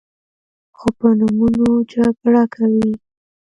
[0.77, 2.91] خو په نومونو جګړه کوي.